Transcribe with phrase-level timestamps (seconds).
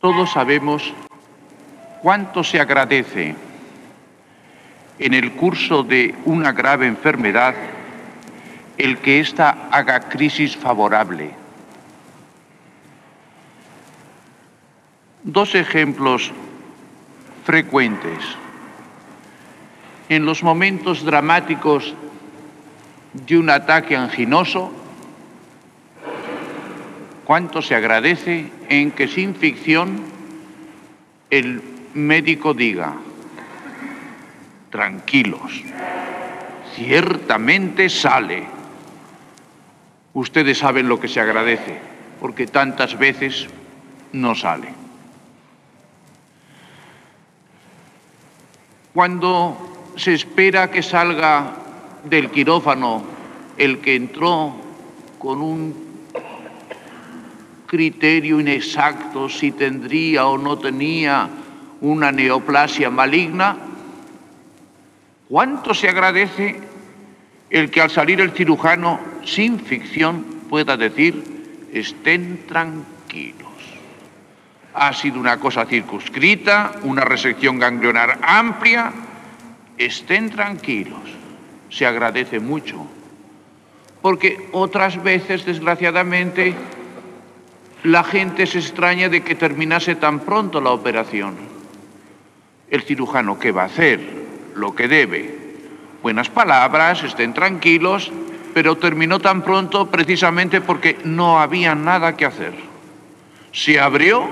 [0.00, 0.94] Todos sabemos
[2.00, 3.36] cuánto se agradece
[4.98, 7.54] en el curso de una grave enfermedad
[8.78, 11.34] el que ésta haga crisis favorable.
[15.22, 16.32] Dos ejemplos
[17.44, 18.18] frecuentes.
[20.08, 21.94] En los momentos dramáticos
[23.12, 24.72] de un ataque anginoso,
[27.30, 30.02] cuánto se agradece en que sin ficción
[31.30, 31.62] el
[31.94, 32.94] médico diga,
[34.68, 35.62] tranquilos,
[36.74, 38.42] ciertamente sale.
[40.12, 41.78] Ustedes saben lo que se agradece,
[42.20, 43.46] porque tantas veces
[44.12, 44.74] no sale.
[48.92, 51.52] Cuando se espera que salga
[52.02, 53.04] del quirófano
[53.56, 54.52] el que entró
[55.20, 55.89] con un
[57.70, 61.30] criterio inexacto si tendría o no tenía
[61.80, 63.56] una neoplasia maligna,
[65.28, 66.58] ¿cuánto se agradece
[67.48, 73.46] el que al salir el cirujano sin ficción pueda decir, estén tranquilos?
[74.74, 78.92] Ha sido una cosa circunscrita, una resección ganglionar amplia,
[79.78, 81.20] estén tranquilos
[81.70, 82.84] se agradece mucho.
[84.02, 86.54] Porque otras veces, desgraciadamente,
[87.82, 91.34] la gente se extraña de que terminase tan pronto la operación.
[92.68, 94.00] El cirujano, ¿qué va a hacer?
[94.54, 95.38] Lo que debe.
[96.02, 98.12] Buenas palabras, estén tranquilos,
[98.52, 102.52] pero terminó tan pronto precisamente porque no había nada que hacer.
[103.52, 104.28] Se abrió,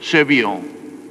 [0.00, 0.60] se vio,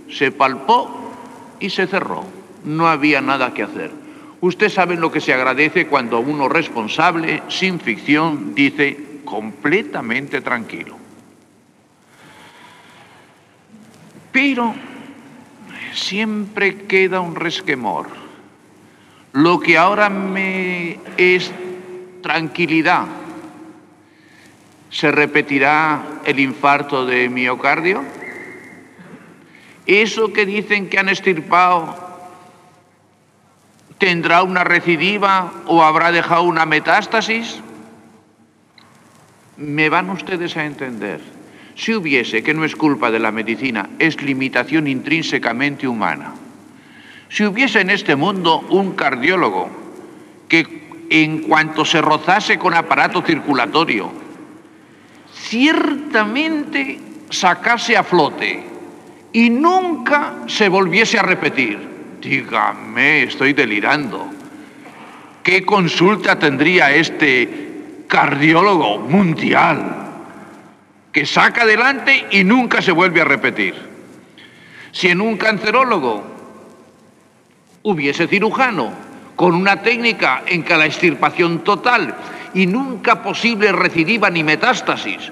[0.10, 1.14] se palpó
[1.60, 2.24] y se cerró.
[2.64, 3.92] No había nada que hacer.
[4.40, 11.07] Usted sabe lo que se agradece cuando uno responsable, sin ficción, dice completamente tranquilo.
[14.38, 14.76] Pero
[15.96, 18.06] siempre queda un resquemor.
[19.34, 21.52] Lo que ahora me es
[22.22, 23.08] tranquilidad,
[24.92, 28.04] ¿se repetirá el infarto de miocardio?
[29.88, 32.06] Eso que dicen que han estirpado
[33.98, 37.60] ¿Tendrá una recidiva o habrá dejado una metástasis?
[39.58, 41.37] Me van ustedes a entender.
[41.78, 46.34] Si hubiese, que no es culpa de la medicina, es limitación intrínsecamente humana.
[47.30, 49.70] Si hubiese en este mundo un cardiólogo
[50.50, 54.12] que en cuanto se rozase con aparato circulatorio,
[55.34, 57.00] ciertamente
[57.30, 58.64] sacase a flote
[59.32, 61.88] y nunca se volviese a repetir,
[62.20, 64.28] Dígame, estoy delirando.
[65.44, 70.07] ¿Qué consulta tendría este cardiólogo mundial
[71.18, 73.74] que saca adelante y nunca se vuelve a repetir?
[74.92, 76.24] Si en un cancerólogo
[77.82, 78.94] hubiese cirujano
[79.36, 82.14] con una técnica en que la extirpación total
[82.54, 85.32] y nunca posible recidiva ni metástasis,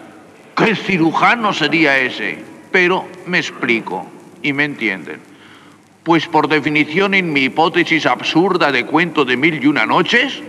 [0.57, 2.44] ¿qué cirujano sería ese?
[2.72, 4.07] Pero me explico
[4.41, 5.19] y me entienden.
[6.02, 10.41] Pues por definición en mi hipótesis absurda de cuento de mil y una noches,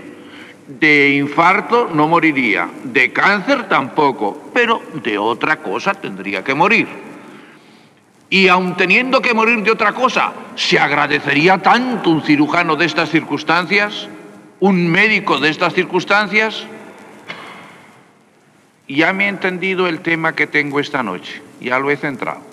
[0.66, 6.88] de infarto no moriría, de cáncer tampoco, pero de otra cosa tendría que morir.
[8.28, 13.10] Y aun teniendo que morir de otra cosa, ¿se agradecería tanto un cirujano de estas
[13.10, 14.08] circunstancias?
[14.58, 16.66] ¿Un médico de estas circunstancias?
[18.88, 22.45] Ya me he entendido el tema que tengo esta noche, ya lo he centrado.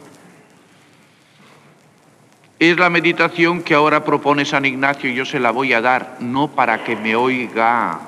[2.60, 6.18] Es la meditación que ahora propone San Ignacio y yo se la voy a dar,
[6.20, 8.00] no para que me oiga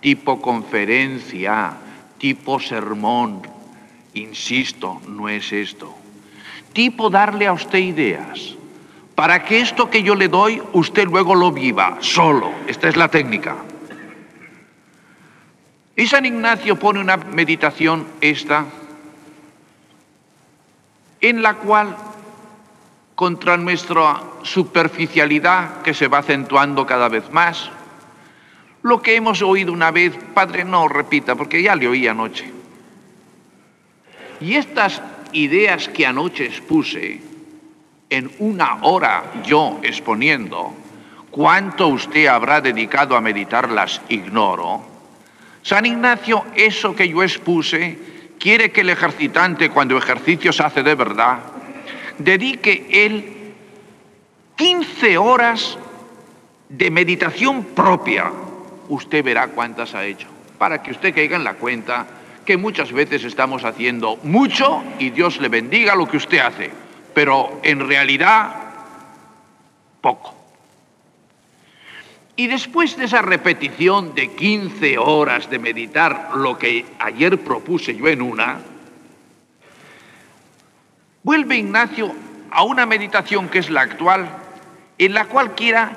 [0.00, 1.72] tipo conferencia,
[2.18, 3.42] tipo sermón.
[4.14, 5.94] Insisto, no es esto.
[6.72, 8.54] Tipo darle a usted ideas,
[9.14, 12.52] para que esto que yo le doy, usted luego lo viva, solo.
[12.66, 13.56] Esta es la técnica.
[15.96, 18.66] Y San Ignacio pone una meditación, esta,
[21.20, 21.96] en la cual
[23.18, 27.68] contra nuestra superficialidad que se va acentuando cada vez más.
[28.82, 32.48] Lo que hemos oído una vez, Padre, no repita, porque ya le oí anoche.
[34.40, 37.20] Y estas ideas que anoche expuse,
[38.08, 40.72] en una hora yo exponiendo,
[41.32, 44.80] cuánto usted habrá dedicado a meditarlas, ignoro.
[45.64, 47.98] San Ignacio, eso que yo expuse,
[48.38, 51.57] quiere que el ejercitante, cuando ejercicio se hace de verdad,
[52.18, 53.54] dedique él
[54.56, 55.78] 15 horas
[56.68, 58.30] de meditación propia.
[58.88, 60.28] Usted verá cuántas ha hecho,
[60.58, 62.06] para que usted caiga en la cuenta
[62.44, 66.70] que muchas veces estamos haciendo mucho y Dios le bendiga lo que usted hace.
[67.14, 68.54] pero en realidad
[70.00, 70.34] poco.
[72.36, 78.06] Y después de esa repetición de 15 horas de meditar lo que ayer propuse yo
[78.06, 78.60] en una,
[81.22, 82.14] vuelve Ignacio
[82.50, 84.28] a una meditación que es la actual,
[84.98, 85.96] en la cual quiera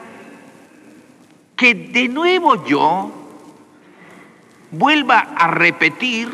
[1.55, 3.11] que de nuevo yo
[4.71, 6.29] vuelva a repetir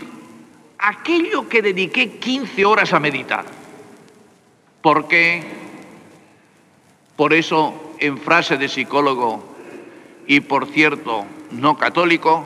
[0.79, 3.45] aquello que dediqué 15 horas a meditar.
[4.81, 5.43] Porque,
[7.15, 9.43] por eso, en frase de psicólogo,
[10.27, 12.43] y por cierto no católico,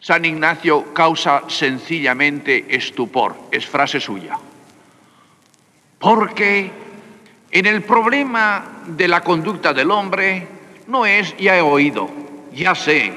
[0.00, 4.38] San Ignacio causa sencillamente estupor, es frase suya.
[5.98, 6.70] Porque
[7.50, 10.46] en el problema de la conducta del hombre
[10.86, 12.08] no es ya he oído,
[12.52, 13.12] ya sé,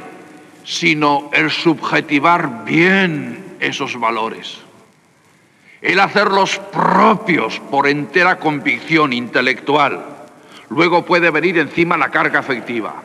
[0.63, 4.59] sino el subjetivar bien esos valores,
[5.81, 10.11] el hacerlos propios por entera convicción intelectual
[10.71, 13.03] Luego puede venir encima la carga afectiva.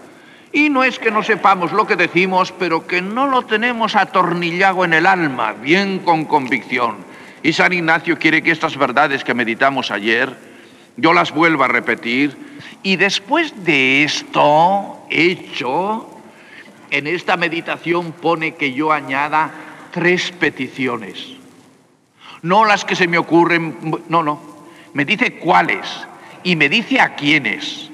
[0.53, 4.85] Y no es que no sepamos lo que decimos, pero que no lo tenemos atornillado
[4.85, 6.95] en el alma, bien con convicción.
[7.47, 10.37] Y San Ignacio quiere que estas verdades que meditamos ayer,
[10.97, 12.37] yo las vuelva a repetir.
[12.83, 16.11] Y después de esto hecho,
[16.91, 19.53] en esta meditación pone que yo añada
[19.93, 21.37] tres peticiones.
[22.43, 23.79] No las que se me ocurren,
[24.09, 24.41] no, no.
[24.93, 25.87] Me dice cuáles
[26.43, 27.93] y me dice a quiénes.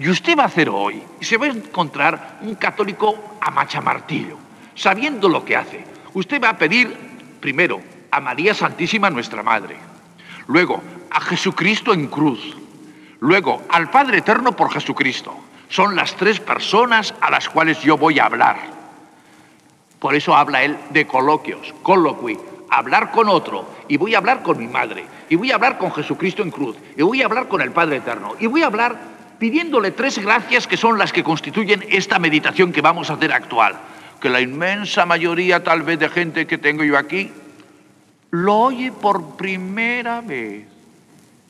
[0.00, 4.36] Y usted va a hacer hoy, y se va a encontrar un católico a machamartillo,
[4.74, 5.84] sabiendo lo que hace.
[6.12, 6.92] Usted va a pedir,
[7.38, 9.76] primero, a María Santísima nuestra Madre,
[10.46, 12.56] luego a Jesucristo en cruz,
[13.20, 15.36] luego al Padre Eterno por Jesucristo.
[15.68, 18.58] Son las tres personas a las cuales yo voy a hablar.
[20.00, 22.36] Por eso habla él de coloquios, colloqui,
[22.70, 25.92] hablar con otro, y voy a hablar con mi madre, y voy a hablar con
[25.92, 28.96] Jesucristo en cruz, y voy a hablar con el Padre Eterno, y voy a hablar
[29.38, 33.76] pidiéndole tres gracias que son las que constituyen esta meditación que vamos a hacer actual,
[34.20, 37.32] que la inmensa mayoría tal vez de gente que tengo yo aquí
[38.30, 40.66] lo oye por primera vez.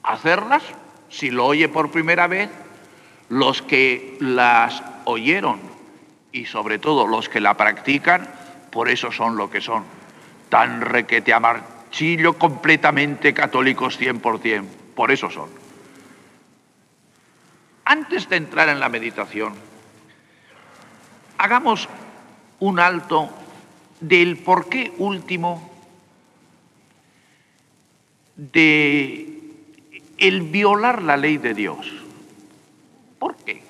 [0.03, 0.63] Hacerlas,
[1.09, 2.51] si lo oye por primera vez,
[3.29, 5.61] los que las oyeron
[6.33, 8.29] y sobre todo los que la practican,
[8.71, 9.85] por eso son lo que son
[10.49, 14.65] tan requete amarchillo completamente católicos 100%.
[14.95, 15.49] Por eso son.
[17.85, 19.55] Antes de entrar en la meditación,
[21.39, 21.89] hagamos
[22.61, 23.29] un alto
[24.01, 25.70] del porqué último
[28.53, 29.27] de
[30.19, 31.87] el violar la ley de Dios.
[33.19, 33.63] ¿Por qué?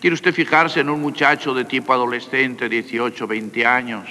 [0.00, 4.08] ¿Quiere usted fijarse en un muchacho de tipo adolescente, 18, 20 años,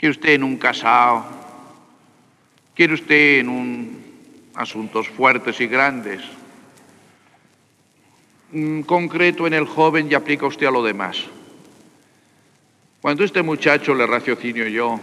[0.00, 1.26] ¿Quiere usted en un casado?
[2.74, 4.02] ¿Quiere usted en un
[4.54, 6.22] asuntos fuertes y grandes?
[8.50, 11.22] En concreto en el joven y aplica usted a lo demás.
[13.02, 14.98] Cuando este muchacho le raciocinio yo,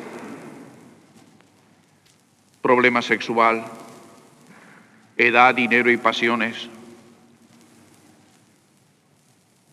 [2.62, 3.65] problema sexual,
[5.18, 6.69] edad, dinero y pasiones,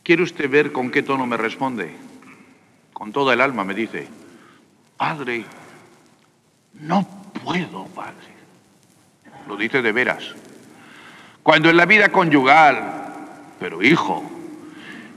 [0.03, 1.95] ¿quiere usted ver con qué tono me responde?
[2.93, 4.09] Con toda el alma me dice,
[4.97, 5.45] Padre,
[6.75, 7.07] no
[7.43, 8.35] puedo, Padre.
[9.49, 10.35] Lo dice de veras.
[11.43, 13.13] Cuando en la vida conyugal,
[13.61, 14.25] pero hijo,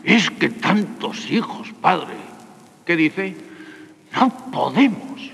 [0.04, 2.16] es que tantos hijos, Padre,
[2.86, 3.36] ¿qué dice?
[4.14, 5.32] No podemos.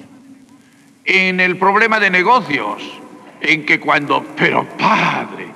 [1.05, 2.81] En el problema de negocios,
[3.41, 5.48] en que cuando, pero Padre,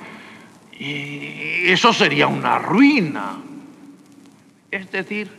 [0.78, 3.36] eso sería una ruina.
[4.70, 5.30] Es decir,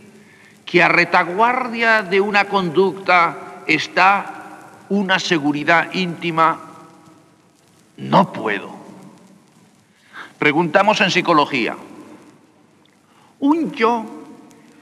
[0.66, 4.39] que a retaguardia de una conducta está
[4.89, 6.60] una seguridad íntima,
[7.98, 8.78] no puedo.
[10.39, 11.75] Preguntamos en psicología,
[13.39, 14.06] un yo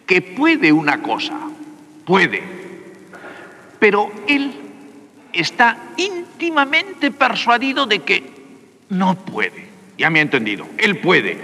[0.05, 1.37] que puede una cosa,
[2.05, 2.43] puede,
[3.79, 4.66] pero él
[5.39, 8.23] está íntimamente persuadido de que
[8.89, 9.67] no puede.
[9.97, 11.37] Ya me ha entendido, él puede,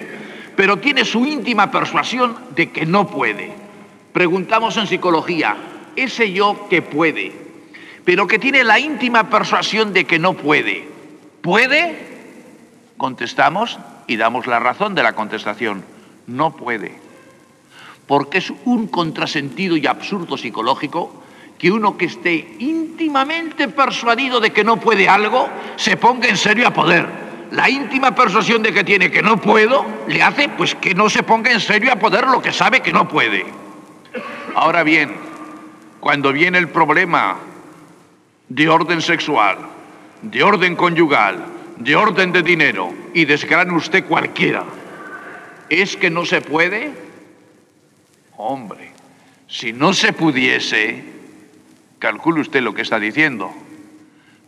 [0.56, 3.52] pero tiene su íntima persuasión de que no puede.
[4.12, 5.56] Preguntamos en psicología,
[5.96, 7.32] ese yo que puede,
[8.06, 10.88] pero que tiene la íntima persuasión de que no puede,
[11.42, 12.14] ¿puede?
[12.98, 15.84] Contestamos y damos la razón de la contestación,
[16.28, 16.96] no puede.
[18.06, 21.23] Porque es un contrasentido y absurdo psicológico
[21.58, 26.68] que uno que esté íntimamente persuadido de que no puede algo se ponga en serio
[26.68, 27.08] a poder.
[27.52, 31.24] La íntima persuasión de que tiene que no puedo le hace pues que no se
[31.24, 33.46] ponga en serio a poder lo que sabe que no puede.
[34.56, 35.16] Ahora bien,
[36.00, 37.38] cuando viene el problema
[38.50, 39.58] de orden sexual,
[40.22, 41.46] de orden conyugal,
[41.78, 44.64] de orden de dinero y desgrane usted cualquiera.
[45.70, 46.92] ¿Es que no se puede?
[48.38, 48.92] Hombre,
[49.48, 51.04] si no se pudiese,
[52.04, 53.54] calcule usted lo que está diciendo.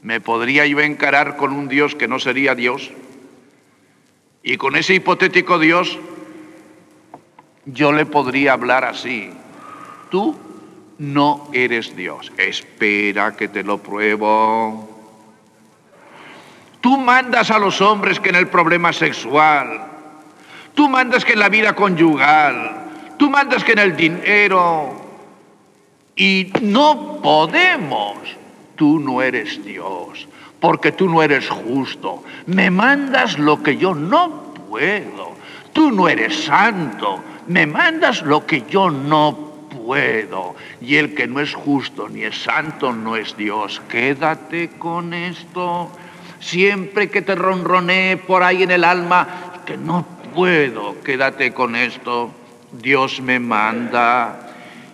[0.02, 2.92] ¿Me podría yo encarar con un Dios que no sería Dios?
[4.44, 5.98] Y con ese hipotético Dios,
[7.64, 9.32] yo le podría hablar así.
[10.12, 10.38] Tú
[10.98, 12.30] no eres Dios.
[12.36, 15.14] Espera que te lo pruebo.
[16.82, 19.82] Tú mandas a los hombres que en el problema sexual,
[20.74, 25.05] tú mandas que en la vida conyugal, tú mandas que en el dinero,
[26.16, 28.18] y no podemos.
[28.76, 30.28] Tú no eres Dios,
[30.60, 32.24] porque tú no eres justo.
[32.46, 35.36] Me mandas lo que yo no puedo.
[35.72, 40.56] Tú no eres santo, me mandas lo que yo no puedo.
[40.82, 43.82] Y el que no es justo ni es santo no es Dios.
[43.90, 45.90] Quédate con esto.
[46.40, 52.32] Siempre que te ronronee por ahí en el alma, que no puedo, quédate con esto.
[52.72, 54.45] Dios me manda.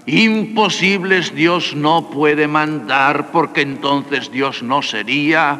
[0.06, 5.60] Imposibles Dios no puede mandar porque entonces Dios no sería.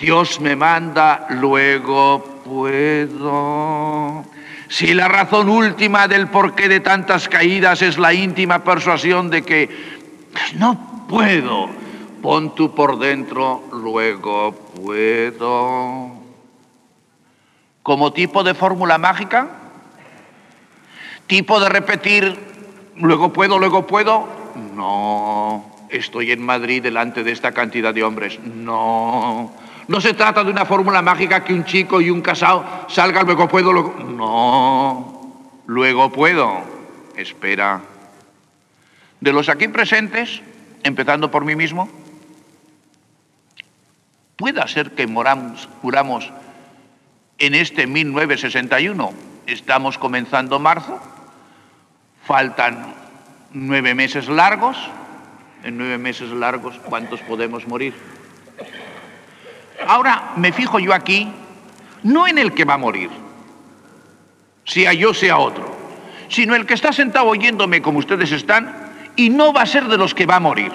[0.00, 4.24] Dios me manda, luego puedo.
[4.68, 9.68] Si la razón última del porqué de tantas caídas es la íntima persuasión de que
[10.56, 11.68] no puedo,
[12.22, 14.52] pon tú por dentro, luego
[14.82, 16.10] puedo.
[17.82, 19.48] Como tipo de fórmula mágica,
[21.26, 22.51] tipo de repetir,
[22.96, 24.26] luego puedo, luego puedo,
[24.74, 25.64] no.
[25.88, 29.52] Estoy en Madrid delante de esta cantidad de hombres, no.
[29.88, 33.48] No se trata de una fórmula mágica que un chico y un casado salgan, luego
[33.48, 33.94] puedo, luego...
[33.98, 36.60] No, luego puedo.
[37.16, 37.82] Espera.
[39.20, 40.40] De los aquí presentes,
[40.82, 41.88] empezando por mí mismo,
[44.36, 46.30] puede ser que moramos, curamos
[47.38, 49.12] en este 1961.
[49.46, 51.00] Estamos comenzando marzo,
[52.24, 52.94] faltan
[53.52, 54.76] nueve meses largos.
[55.64, 57.94] En nueve meses largos, ¿cuántos podemos morir?
[59.86, 61.28] Ahora me fijo yo aquí,
[62.02, 63.10] no en el que va a morir,
[64.64, 65.72] sea yo, sea otro,
[66.28, 68.74] sino el que está sentado oyéndome como ustedes están
[69.14, 70.72] y no va a ser de los que va a morir.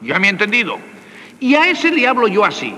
[0.00, 0.78] ¿Ya me ha entendido?
[1.38, 2.74] Y a ese le hablo yo así.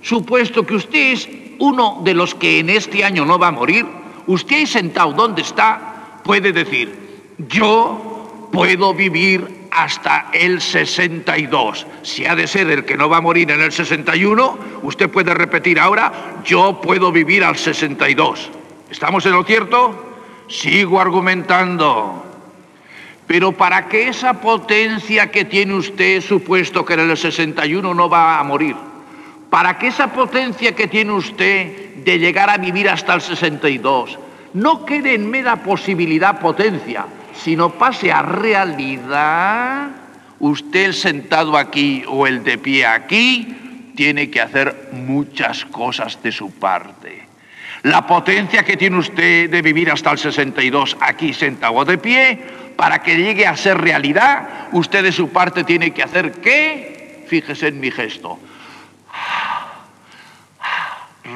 [0.00, 1.28] Supuesto que usted es
[1.60, 3.86] uno de los que en este año no va a morir,
[4.26, 5.91] usted sentado donde está
[6.22, 11.86] puede decir, yo puedo vivir hasta el 62.
[12.02, 15.34] Si ha de ser el que no va a morir en el 61, usted puede
[15.34, 16.12] repetir ahora,
[16.44, 18.50] yo puedo vivir al 62.
[18.90, 20.44] ¿Estamos en lo cierto?
[20.48, 22.26] Sigo argumentando.
[23.26, 28.38] Pero para que esa potencia que tiene usted, supuesto que en el 61 no va
[28.38, 28.76] a morir,
[29.48, 34.18] para que esa potencia que tiene usted de llegar a vivir hasta el 62
[34.54, 39.90] no quede en mera posibilidad potencia, sino pase a realidad,
[40.40, 46.50] usted sentado aquí o el de pie aquí tiene que hacer muchas cosas de su
[46.52, 47.26] parte.
[47.82, 52.38] La potencia que tiene usted de vivir hasta el 62 aquí sentado de pie,
[52.76, 57.24] para que llegue a ser realidad, usted de su parte tiene que hacer qué?
[57.26, 58.38] Fíjese en mi gesto.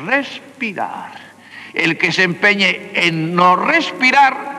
[0.07, 1.26] Respirar.
[1.77, 4.57] El que se empeñe en no respirar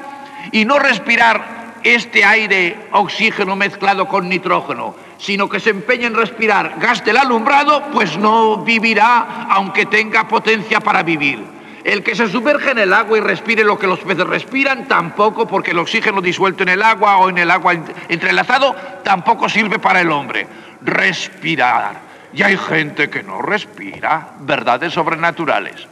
[0.51, 6.75] y no respirar este aire oxígeno mezclado con nitrógeno, sino que se empeñe en respirar
[6.79, 11.43] gas del alumbrado, pues no vivirá aunque tenga potencia para vivir.
[11.83, 15.47] El que se sumerge en el agua y respire lo que los peces respiran, tampoco,
[15.47, 17.73] porque el oxígeno disuelto en el agua o en el agua
[18.09, 20.45] entrelazado, tampoco sirve para el hombre.
[20.81, 22.07] Respirar.
[22.33, 25.87] Y hay gente que no respira, verdades sobrenaturales.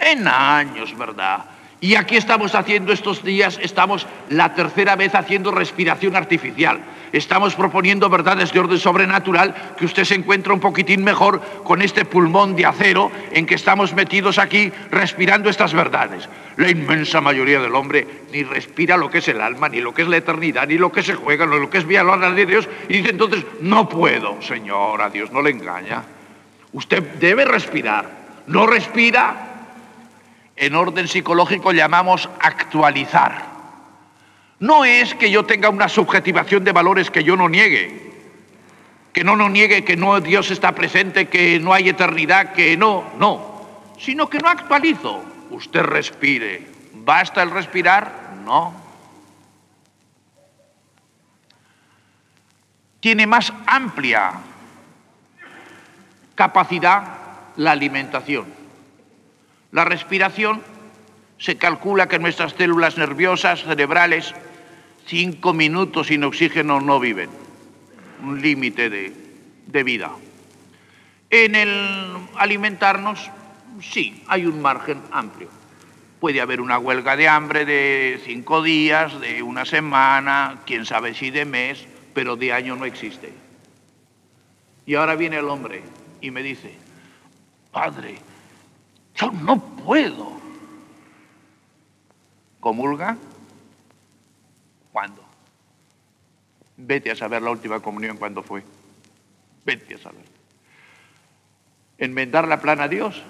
[0.00, 1.44] En años, ¿verdad?
[1.82, 6.78] Y aquí estamos haciendo estos días, estamos la tercera vez haciendo respiración artificial.
[7.12, 12.04] Estamos proponiendo verdades de orden sobrenatural que usted se encuentra un poquitín mejor con este
[12.04, 16.28] pulmón de acero en que estamos metidos aquí respirando estas verdades.
[16.56, 20.02] La inmensa mayoría del hombre ni respira lo que es el alma, ni lo que
[20.02, 22.68] es la eternidad, ni lo que se juega, ni lo que es vía de Dios.
[22.90, 26.04] Y dice entonces, no puedo, Señor, a Dios no le engaña.
[26.72, 28.20] Usted debe respirar.
[28.46, 29.49] No respira,
[30.60, 33.46] en orden psicológico llamamos actualizar.
[34.58, 38.12] No es que yo tenga una subjetivación de valores que yo no niegue,
[39.14, 43.04] que no nos niegue que no Dios está presente, que no hay eternidad, que no,
[43.18, 43.62] no,
[43.98, 45.24] sino que no actualizo.
[45.48, 46.68] Usted respire.
[46.92, 48.34] ¿Basta el respirar?
[48.44, 48.74] No.
[53.00, 54.32] Tiene más amplia
[56.34, 57.02] capacidad
[57.56, 58.59] la alimentación.
[59.72, 60.62] La respiración
[61.38, 64.34] se calcula que nuestras células nerviosas cerebrales
[65.06, 67.30] cinco minutos sin oxígeno no viven.
[68.22, 69.12] Un límite de,
[69.66, 70.10] de vida.
[71.30, 73.30] En el alimentarnos,
[73.80, 75.48] sí, hay un margen amplio.
[76.20, 81.30] Puede haber una huelga de hambre de cinco días, de una semana, quién sabe si
[81.30, 83.32] de mes, pero de año no existe.
[84.84, 85.82] Y ahora viene el hombre
[86.20, 86.74] y me dice,
[87.70, 88.16] Padre,
[89.20, 90.32] yo no puedo.
[92.60, 93.16] ¿Comulga?
[94.92, 95.24] ¿Cuándo?
[96.76, 98.62] Vete a saber la última comunión cuándo fue.
[99.64, 100.24] Vete a saber.
[101.98, 103.22] Enmendar la plana a Dios.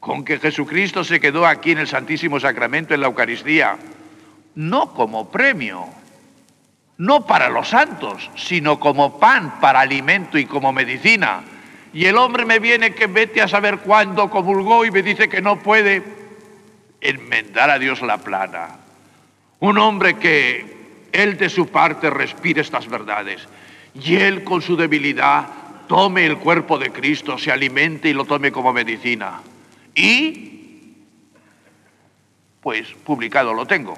[0.00, 3.76] Con que Jesucristo se quedó aquí en el Santísimo Sacramento, en la Eucaristía,
[4.54, 5.86] no como premio,
[6.98, 11.42] no para los santos, sino como pan para alimento y como medicina.
[11.92, 15.40] Y el hombre me viene que vete a saber cuándo comulgó y me dice que
[15.40, 16.02] no puede
[17.00, 18.76] enmendar a Dios la plana.
[19.60, 20.78] Un hombre que
[21.12, 23.48] él de su parte respire estas verdades
[23.94, 25.46] y él con su debilidad
[25.88, 29.40] tome el cuerpo de Cristo, se alimente y lo tome como medicina.
[29.94, 30.92] Y,
[32.60, 33.94] pues, publicado lo tengo.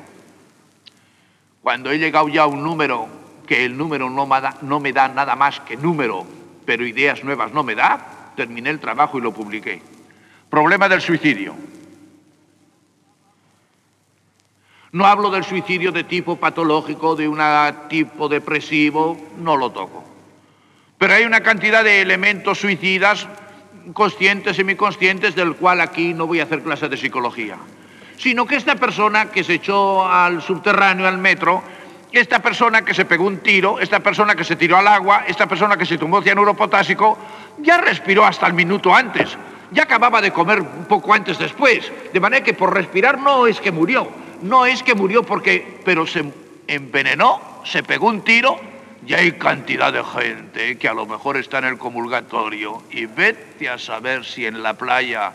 [1.60, 3.08] Cuando he llegado ya a un número,
[3.46, 6.24] que el número no me, da, no me da nada más que número,
[6.70, 9.82] pero ideas nuevas no me da, terminé el trabajo y lo publiqué.
[10.48, 11.56] Problema del suicidio.
[14.92, 17.40] No hablo del suicidio de tipo patológico, de un
[17.88, 20.04] tipo depresivo, no lo toco.
[20.96, 23.26] Pero hay una cantidad de elementos suicidas,
[23.92, 27.58] conscientes, semiconscientes, del cual aquí no voy a hacer clases de psicología.
[28.16, 31.64] Sino que esta persona que se echó al subterráneo, al metro,
[32.18, 35.46] esta persona que se pegó un tiro, esta persona que se tiró al agua, esta
[35.46, 37.16] persona que se tomó cianuro potásico,
[37.58, 39.36] ya respiró hasta el minuto antes,
[39.70, 43.60] ya acababa de comer un poco antes después, de manera que por respirar no es
[43.60, 44.08] que murió,
[44.42, 46.24] no es que murió porque, pero se
[46.66, 48.58] envenenó, se pegó un tiro
[49.06, 53.68] y hay cantidad de gente que a lo mejor está en el comulgatorio y vete
[53.68, 55.32] a saber si en la playa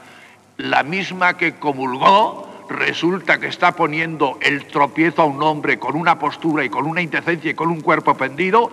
[0.57, 6.17] la misma que comulgó resulta que está poniendo el tropiezo a un hombre con una
[6.19, 8.71] postura y con una indecencia y con un cuerpo pendido,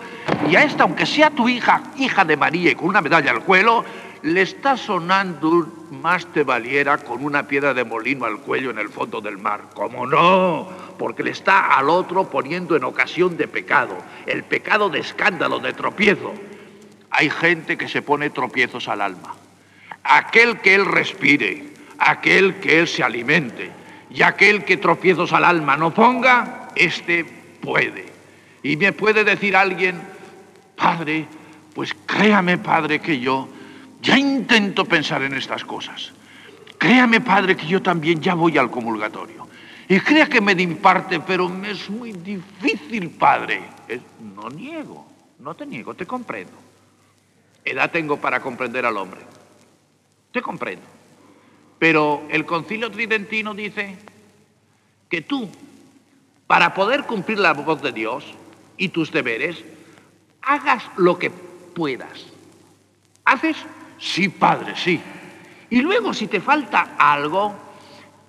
[0.49, 3.43] y a esta, aunque sea tu hija, hija de María y con una medalla al
[3.43, 3.83] cuello,
[4.23, 8.89] le está sonando más te valiera con una piedra de molino al cuello en el
[8.89, 9.65] fondo del mar.
[9.73, 10.69] ¿Cómo no?
[10.97, 15.73] Porque le está al otro poniendo en ocasión de pecado, el pecado de escándalo, de
[15.73, 16.33] tropiezo.
[17.11, 19.35] Hay gente que se pone tropiezos al alma.
[20.03, 21.65] Aquel que él respire,
[21.99, 23.82] aquel que él se alimente
[24.13, 28.05] y aquel que tropiezos al alma no ponga, este puede.
[28.61, 29.99] Y me puede decir alguien,
[30.75, 31.25] Padre,
[31.73, 33.49] pues créame, Padre, que yo
[34.01, 36.13] ya intento pensar en estas cosas.
[36.77, 39.47] Créame, Padre, que yo también ya voy al comulgatorio.
[39.89, 43.61] Y crea que me parte, pero me es muy difícil, Padre.
[44.35, 45.05] no niego,
[45.39, 46.53] no te niego, te comprendo.
[47.65, 49.21] Edad tengo para comprender al hombre.
[50.31, 50.85] Te comprendo.
[51.79, 53.97] Pero el concilio tridentino dice
[55.09, 55.49] que tú,
[56.47, 58.25] para poder cumplir la voz de Dios
[58.77, 59.63] y tus deberes,
[60.41, 62.25] hagas lo que puedas.
[63.25, 63.57] ¿Haces?
[63.99, 64.99] Sí, Padre, sí.
[65.69, 67.55] Y luego si te falta algo,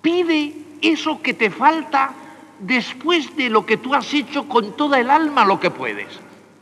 [0.01, 2.13] pide eso que te falta
[2.59, 6.07] después de lo que tú has hecho con toda el alma lo que puedes.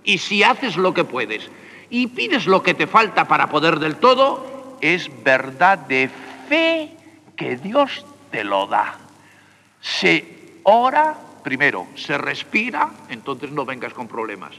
[0.03, 1.49] Y si haces lo que puedes
[1.89, 6.09] y pides lo que te falta para poder del todo, es verdad de
[6.47, 6.91] fe
[7.35, 8.95] que Dios te lo da.
[9.81, 14.51] Se ora, primero, se respira, entonces no vengas con problemas.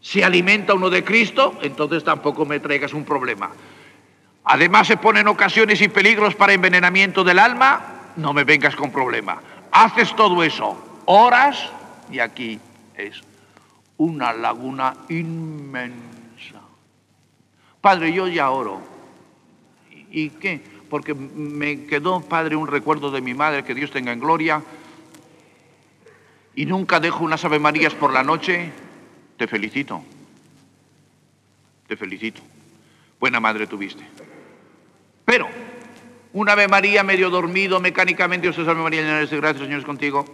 [0.00, 3.50] Se alimenta uno de Cristo, entonces tampoco me traigas un problema.
[4.44, 9.40] Además se ponen ocasiones y peligros para envenenamiento del alma, no me vengas con problema.
[9.70, 11.70] Haces todo eso, oras
[12.10, 12.58] y aquí
[12.96, 13.20] es
[13.98, 16.60] una laguna inmensa.
[17.80, 18.80] Padre, yo ya oro.
[20.10, 20.60] ¿Y qué?
[20.90, 24.62] Porque me quedó, Padre, un recuerdo de mi madre, que Dios tenga en gloria,
[26.54, 28.72] y nunca dejo unas Ave Marías por la noche
[29.40, 30.04] te felicito.
[31.86, 32.42] Te felicito.
[33.18, 34.04] Buena madre tuviste.
[35.24, 35.48] Pero,
[36.34, 40.26] un Ave María medio dormido, mecánicamente, Dios salve María, llena de gracias, Señor, es contigo.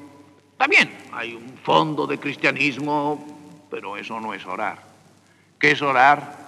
[0.58, 4.82] También hay un fondo de cristianismo, pero eso no es orar.
[5.60, 6.45] ¿Qué es orar?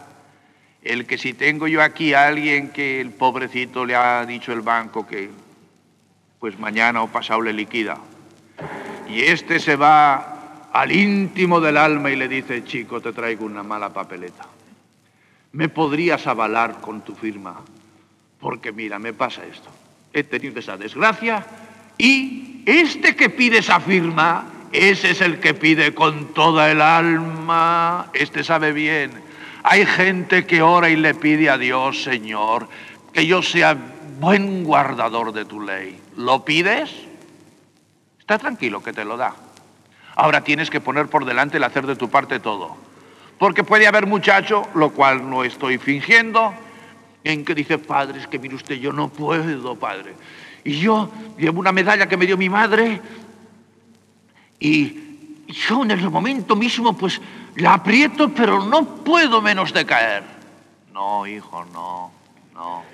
[0.88, 4.62] El que si tengo yo aquí a alguien que el pobrecito le ha dicho el
[4.62, 5.28] banco que
[6.40, 7.98] pues mañana o pasado le liquida,
[9.06, 13.62] y este se va al íntimo del alma y le dice, chico, te traigo una
[13.62, 14.46] mala papeleta.
[15.52, 17.60] ¿Me podrías avalar con tu firma?
[18.40, 19.68] Porque mira, me pasa esto.
[20.14, 21.44] He tenido esa desgracia
[21.98, 28.08] y este que pide esa firma, ese es el que pide con toda el alma.
[28.14, 29.27] Este sabe bien.
[29.70, 32.70] Hay gente que ora y le pide a Dios, Señor,
[33.12, 33.76] que yo sea
[34.18, 36.00] buen guardador de tu ley.
[36.16, 36.90] ¿Lo pides?
[38.18, 39.34] Está tranquilo que te lo da.
[40.16, 42.78] Ahora tienes que poner por delante el hacer de tu parte todo.
[43.38, 46.54] Porque puede haber muchacho, lo cual no estoy fingiendo,
[47.22, 50.14] en que dice, padre, es que mire usted, yo no puedo, padre.
[50.64, 53.02] Y yo llevo una medalla que me dio mi madre
[54.58, 55.08] y
[55.46, 57.20] yo en el momento mismo pues
[57.58, 60.22] la aprieto, pero no puedo menos de caer.
[60.92, 62.12] No, hijo, no,
[62.54, 62.84] no.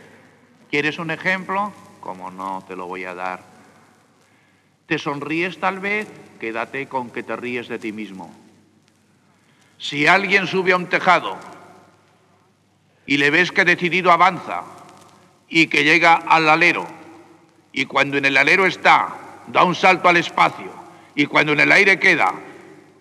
[0.70, 1.72] ¿Quieres un ejemplo?
[2.00, 3.42] Como no, te lo voy a dar.
[4.87, 6.09] ¿Te sonríes tal vez?
[6.40, 8.35] Quédate con que te ríes de ti mismo.
[9.79, 11.37] Si alguien sube a un tejado
[13.07, 14.62] y le ves que decidido avanza
[15.48, 16.87] y que llega al alero
[17.72, 19.09] y cuando en el alero está,
[19.46, 20.72] da un salto al espacio
[21.14, 22.33] y cuando en el aire queda,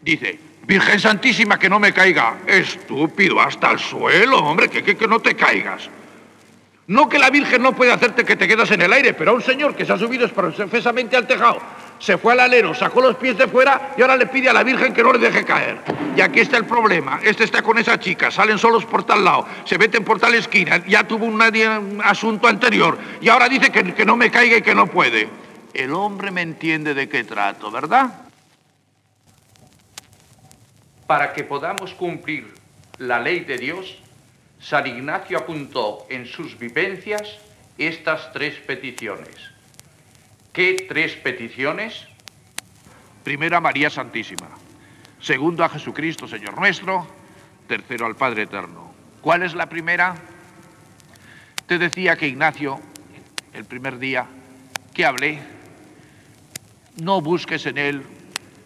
[0.01, 2.37] dice, Virgen Santísima, que no me caiga.
[2.47, 5.89] Estúpido, hasta el suelo, hombre, que, que, que no te caigas.
[6.87, 9.33] No que la Virgen no puede hacerte que te quedas en el aire, pero a
[9.33, 11.61] un señor que se ha subido expresamente al tejado,
[11.97, 14.63] se fue al alero, sacó los pies de fuera y ahora le pide a la
[14.63, 15.77] Virgen que no le deje caer.
[16.15, 17.21] Y aquí está el problema.
[17.23, 20.85] Este está con esa chica, salen solos por tal lado, se meten por tal esquina,
[20.85, 21.41] ya tuvo un,
[22.03, 25.29] asunto anterior y ahora dice que, que no me caiga y que no puede.
[25.73, 28.23] El hombre me entiende de qué trato, ¿verdad?
[31.13, 32.51] Para que podamos cumplir
[32.97, 33.99] la ley de Dios,
[34.59, 37.37] San Ignacio apuntó en sus vivencias
[37.77, 39.35] estas tres peticiones.
[40.51, 42.07] ¿Qué tres peticiones?
[43.23, 44.49] Primero a María Santísima,
[45.21, 47.05] segundo a Jesucristo, Señor nuestro,
[47.67, 48.91] tercero al Padre Eterno.
[49.21, 50.15] ¿Cuál es la primera?
[51.67, 52.79] Te decía que Ignacio,
[53.53, 54.25] el primer día
[54.95, 55.43] que hablé,
[56.97, 58.03] no busques en él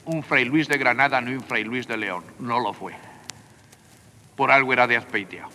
[0.08, 2.24] un Fray Luis de Granada ni un Fray Luis de León.
[2.40, 2.94] No lo fue.
[4.36, 5.48] Por algo era de Azpeitia.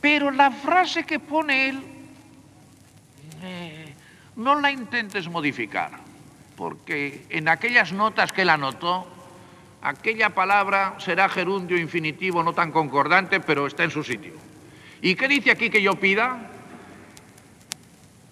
[0.00, 1.82] Pero la frase que pone él,
[3.42, 3.94] eh,
[4.36, 5.90] no la intentes modificar,
[6.56, 9.08] porque en aquellas notas que él anotó,
[9.82, 14.34] aquella palabra será gerundio infinitivo no tan concordante, pero está en su sitio.
[15.02, 16.50] ¿Y qué dice aquí que yo pida?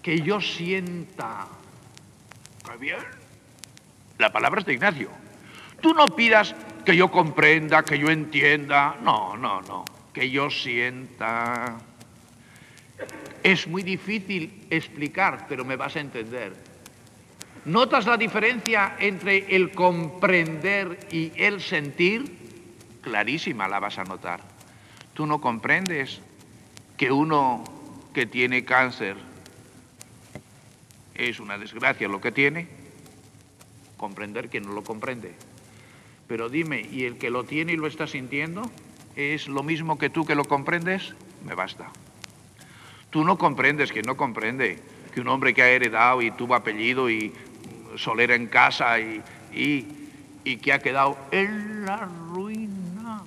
[0.01, 1.47] Que yo sienta.
[2.63, 3.24] ¡Qué bien!
[4.17, 5.09] La palabra es de Ignacio.
[5.81, 8.95] Tú no pidas que yo comprenda, que yo entienda.
[9.01, 11.77] No, no, no que yo sienta.
[13.43, 16.55] Es muy difícil explicar, pero me vas a entender.
[17.65, 22.37] ¿Notas la diferencia entre el comprender y el sentir?
[23.01, 24.39] Clarísima la vas a notar.
[25.13, 26.21] Tú no comprendes
[26.95, 27.63] que uno
[28.13, 29.17] que tiene cáncer
[31.13, 32.67] es una desgracia lo que tiene.
[33.97, 35.33] Comprender que no lo comprende.
[36.27, 38.69] Pero dime, ¿y el que lo tiene y lo está sintiendo?
[39.15, 41.13] es lo mismo que tú que lo comprendes,
[41.45, 41.89] me basta.
[43.09, 44.79] Tú no comprendes que no comprende
[45.13, 47.33] que un hombre que ha heredado y tuvo apellido y
[47.95, 53.23] solera en casa y, y, que ha quedado en la ruina.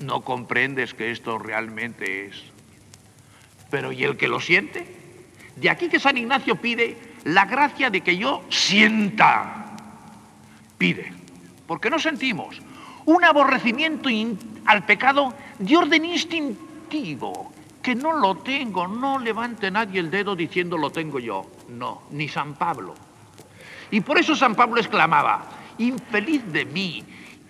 [0.00, 2.42] No comprendes que esto realmente es.
[3.70, 4.84] Pero ¿y el que lo siente?
[5.54, 9.76] De aquí que San Ignacio pide la gracia de que yo sienta.
[10.78, 11.12] Pide.
[11.66, 12.60] Porque no sentimos
[13.06, 14.08] un aborrecimiento
[14.66, 20.78] al pecado de orden instintivo, que no lo tengo, no levante nadie el dedo diciendo
[20.78, 22.94] lo tengo yo, no, ni San Pablo.
[23.90, 25.44] Y por eso San Pablo exclamaba,
[25.78, 27.04] infeliz de mí,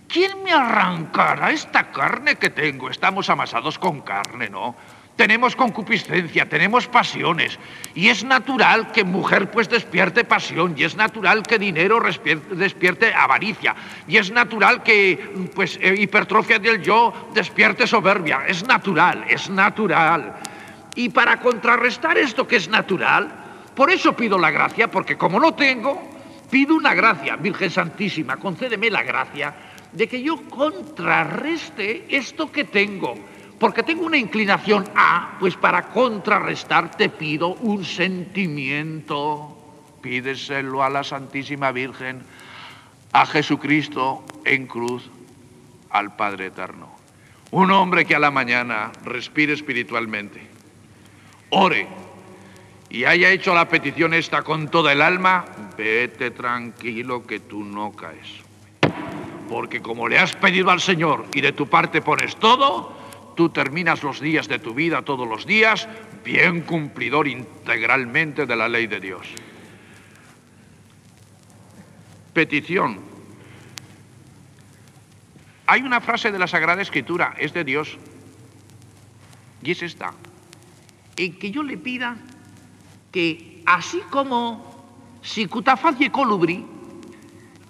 [0.09, 2.91] ¿quién me arrancará esta carne que tengo?
[2.91, 4.75] Estamos amasados con carne, ¿no?
[5.17, 7.59] Tenemos concupiscencia, tenemos pasiones,
[7.95, 12.01] y es natural que mujer pues despierte pasión, y es natural que dinero
[12.51, 13.75] despierte avaricia,
[14.09, 20.37] y es natural que pues eh, hipertrofia del yo despierte soberbia, es natural, es natural.
[20.97, 23.29] Y para contrarrestar esto que es natural,
[23.75, 26.11] por eso pido la gracia, porque como no tengo,
[26.51, 29.55] pido una gracia, Virgen Santísima, concédeme la gracia
[29.93, 33.15] de que yo contrarreste esto que tengo
[33.59, 39.57] porque tengo una inclinación a, pues para contrarrestar te pido un sentimiento.
[40.03, 42.23] Pídeselo a la Santísima Virgen,
[43.13, 45.09] a Jesucristo en cruz,
[45.91, 46.89] al Padre Eterno.
[47.53, 50.43] Un hombre que a la mañana respire espiritualmente,
[51.51, 51.87] ore
[52.91, 55.45] y haya hecho la petición esta con toda el alma,
[55.77, 58.45] vete tranquilo que tú no caes.
[59.49, 62.94] porque como le has pedido al Señor y de tu parte pones todo,
[63.35, 65.89] tú terminas los días de tu vida todos los días
[66.25, 69.27] bien cumplidor integralmente de la ley de Dios.
[72.33, 73.01] Petición.
[75.67, 77.97] Hay una frase de la Sagrada Escritura, es de Dios,
[79.63, 80.13] y es esta,
[81.17, 82.17] en que yo le pida
[83.11, 84.75] que así como
[85.23, 86.67] si cutafacie colubri,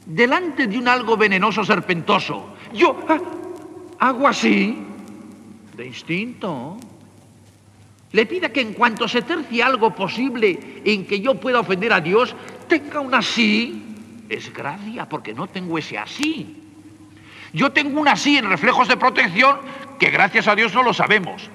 [0.07, 3.18] delante de un algo venenoso serpentoso, yo ah,
[4.00, 4.77] hago así,
[5.76, 6.76] de instinto,
[8.12, 12.00] le pida que en cuanto se tercie algo posible en que yo pueda ofender a
[12.00, 12.34] Dios,
[12.68, 13.82] tenga un así,
[14.28, 16.60] es gracia, porque no tengo ese así.
[17.52, 19.58] Yo tengo un así en reflejos de protección
[19.98, 21.50] que gracias a Dios no lo sabemos.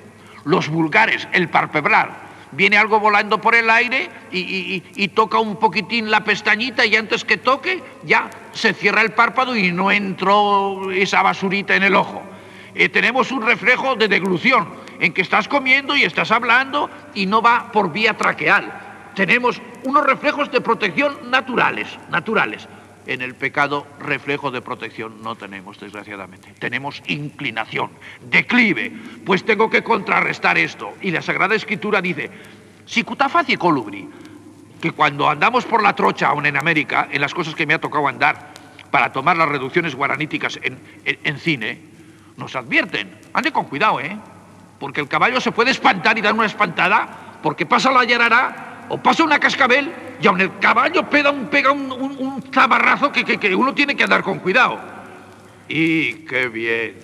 [0.45, 6.23] Los vulgares, el parpeblar, viene algo volando por el aire y, toca un poquitín la
[6.23, 11.75] pestañita y antes que toque ya se cierra el párpado y no entró esa basurita
[11.75, 12.21] en el ojo.
[12.79, 14.69] Eh, tenemos un reflejo de deglución
[15.01, 18.71] en que estás comiendo y estás hablando y no va por vía traqueal.
[19.15, 22.69] Tenemos unos reflejos de protección naturales, naturales.
[23.05, 26.53] En el pecado reflejo de protección no tenemos, desgraciadamente.
[26.57, 27.89] Tenemos inclinación,
[28.21, 28.93] declive.
[29.25, 30.93] Pues tengo que contrarrestar esto.
[31.01, 32.31] Y la Sagrada Escritura dice,
[32.85, 34.07] si cutafacie colubri,
[34.79, 37.81] que cuando andamos por la trocha, aún en América, en las cosas que me ha
[37.81, 38.53] tocado andar,
[38.89, 41.88] para tomar las reducciones guaraníticas en, en cine,
[42.39, 44.17] nos advierten, ande con cuidado, ¿eh?
[44.79, 48.97] Porque el caballo se puede espantar y dar una espantada, porque pasa la yarará o
[48.97, 53.73] pasa una cascabel y aun el caballo pega un, pega un, zabarrazo que, que, uno
[53.73, 54.79] tiene que andar con cuidado.
[55.67, 56.95] Y qué bien.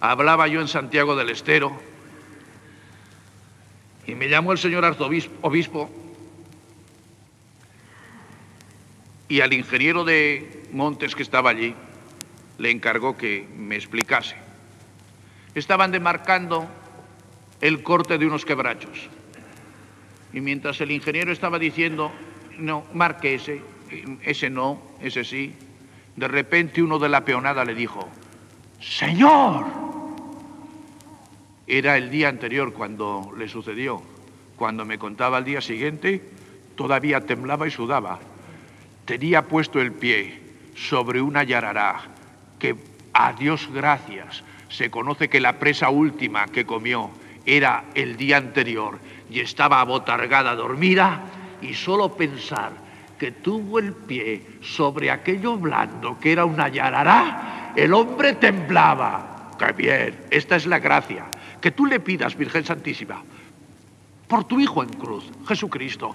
[0.00, 1.76] Hablaba yo en Santiago del Estero
[4.06, 5.90] y me llamó el señor arzobispo obispo,
[9.28, 11.74] y al ingeniero de Montes que estaba allí
[12.58, 14.45] le encargó que me explicase.
[15.56, 16.68] Estaban demarcando
[17.62, 19.08] el corte de unos quebrachos.
[20.34, 22.12] Y mientras el ingeniero estaba diciendo,
[22.58, 23.62] no, marque ese,
[24.22, 25.54] ese no, ese sí,
[26.14, 28.06] de repente uno de la peonada le dijo,
[28.80, 29.64] Señor.
[31.66, 34.02] Era el día anterior cuando le sucedió.
[34.56, 36.22] Cuando me contaba al día siguiente,
[36.76, 38.20] todavía temblaba y sudaba.
[39.06, 40.38] Tenía puesto el pie
[40.74, 42.02] sobre una yarará
[42.58, 42.76] que,
[43.14, 47.10] a Dios gracias, se conoce que la presa última que comió
[47.44, 48.98] era el día anterior
[49.30, 51.22] y estaba abotargada dormida
[51.62, 52.72] y solo pensar
[53.18, 59.52] que tuvo el pie sobre aquello blando que era una yarará, el hombre temblaba.
[59.58, 60.26] ¡Qué bien!
[60.30, 61.26] Esta es la gracia.
[61.60, 63.22] Que tú le pidas, Virgen Santísima,
[64.28, 66.14] por tu Hijo en cruz, Jesucristo,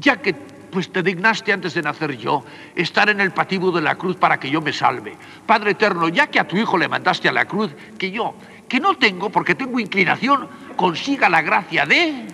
[0.00, 0.34] ya que
[0.70, 4.38] pues te dignaste antes de nacer yo, estar en el pativo de la cruz para
[4.38, 5.16] que yo me salve.
[5.46, 8.34] Padre eterno, ya que a tu Hijo le mandaste a la cruz, que yo,
[8.68, 12.26] que no tengo porque tengo inclinación, consiga la gracia de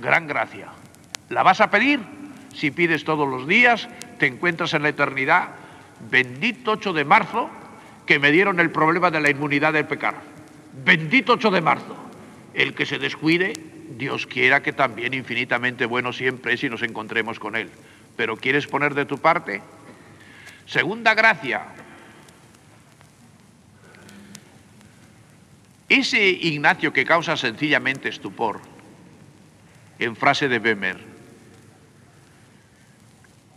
[0.00, 0.68] gran gracia.
[1.28, 2.00] ¿La vas a pedir?
[2.54, 5.48] Si pides todos los días, te encuentras en la eternidad.
[6.10, 7.50] Bendito 8 de marzo,
[8.06, 10.14] que me dieron el problema de la inmunidad del pecar.
[10.84, 11.96] Bendito 8 de marzo.
[12.54, 13.52] El que se descuide,
[13.90, 17.70] Dios quiera que también infinitamente bueno siempre es y nos encontremos con Él.
[18.16, 19.62] Pero ¿quieres poner de tu parte?
[20.66, 21.62] Segunda gracia.
[25.88, 28.60] Ese Ignacio que causa sencillamente estupor,
[29.98, 30.98] en frase de Bemer.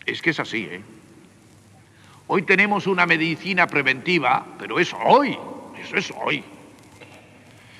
[0.05, 0.81] Es que es así, ¿eh?
[2.27, 5.35] Hoy tenemos una medicina preventiva, pero es hoy,
[5.81, 6.43] eso es hoy.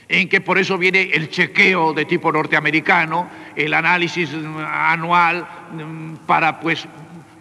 [0.09, 6.59] En que por eso viene el chequeo de tipo norteamericano, el análisis anual mm, para
[6.59, 6.87] pues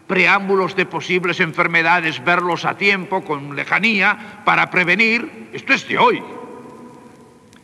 [0.06, 5.48] preámbulos de posibles enfermedades, verlos a tiempo, con lejanía, para prevenir.
[5.52, 6.22] Esto es de hoy.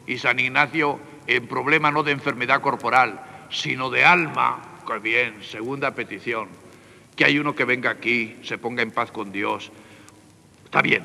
[0.07, 4.63] Y San Ignacio en problema no de enfermedad corporal, sino de alma.
[4.87, 6.49] Pues bien, segunda petición,
[7.17, 9.73] que hay uno que venga aquí, se ponga en paz con Dios.
[10.65, 11.05] Está bien.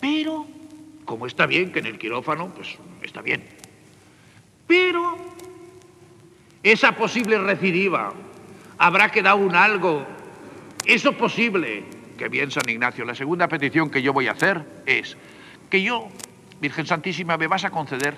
[0.00, 0.46] Pero,
[1.04, 3.44] como está bien que en el quirófano, pues está bien.
[4.66, 5.16] Pero
[6.62, 8.12] esa posible recidiva,
[8.78, 10.06] habrá que dar un algo.
[10.86, 11.84] Eso posible,
[12.16, 13.04] que bien San Ignacio.
[13.04, 15.16] La segunda petición que yo voy a hacer es
[15.68, 16.08] que yo,
[16.60, 18.14] Virgen Santísima, me vas a conceder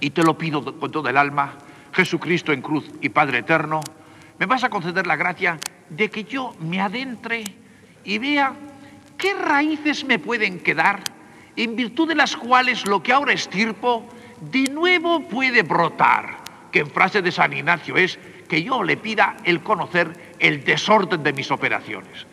[0.00, 1.54] y te lo pido con todo el alma,
[1.92, 3.80] Jesucristo en cruz y Padre eterno,
[4.38, 7.44] me vas a conceder la gracia de que yo me adentre
[8.04, 8.52] y vea
[9.16, 11.15] qué raíces me pueden quedar
[11.56, 14.06] en virtud de las cuales lo que ahora estirpo
[14.40, 16.38] de nuevo puede brotar,
[16.70, 21.22] que en frase de San Ignacio es que yo le pida el conocer el desorden
[21.22, 22.26] de mis operaciones.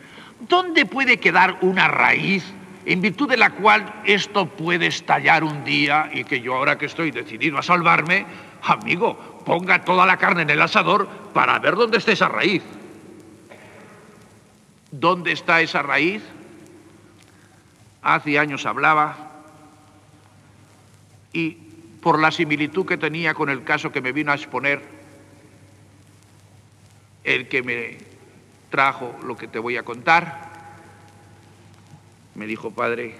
[0.48, 2.44] ¿Dónde puede quedar una raíz
[2.86, 6.86] en virtud de la cual esto puede estallar un día y que yo ahora que
[6.86, 8.26] estoy decidido a salvarme,
[8.62, 12.62] amigo, ponga toda la carne en el asador para ver dónde está esa raíz?
[14.90, 16.22] ¿Dónde está esa raíz?
[18.04, 19.16] Hace años hablaba
[21.32, 21.52] y
[22.02, 24.82] por la similitud que tenía con el caso que me vino a exponer,
[27.24, 27.96] el que me
[28.68, 30.50] trajo lo que te voy a contar,
[32.34, 33.14] me dijo, padre,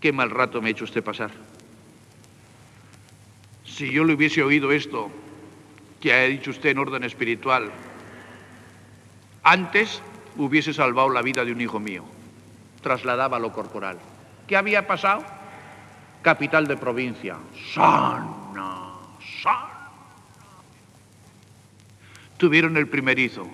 [0.00, 1.32] qué mal rato me ha hecho usted pasar.
[3.66, 5.10] Si yo le hubiese oído esto
[6.00, 7.70] que ha dicho usted en orden espiritual,
[9.42, 10.00] antes
[10.36, 12.04] hubiese salvado la vida de un hijo mío.
[12.82, 13.98] Trasladaba lo corporal.
[14.46, 15.24] ¿Qué había pasado?
[16.22, 17.36] Capital de provincia.
[17.72, 18.26] Sana,
[19.42, 19.90] sana.
[22.36, 23.46] Tuvieron el primerizo.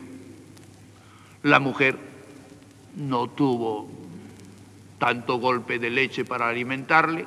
[1.42, 1.98] La mujer
[2.96, 3.88] no tuvo
[4.98, 7.26] tanto golpe de leche para alimentarle.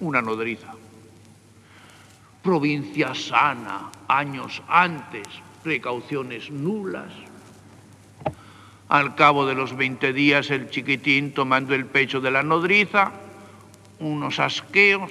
[0.00, 0.74] Una nodriza.
[2.42, 5.26] Provincia sana, años antes,
[5.64, 7.10] precauciones nulas.
[8.88, 13.10] Al cabo de los 20 días el chiquitín tomando el pecho de la nodriza,
[13.98, 15.10] unos asqueos,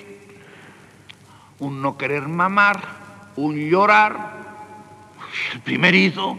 [1.60, 2.80] un no querer mamar,
[3.36, 4.44] un llorar.
[5.54, 6.38] El primerizo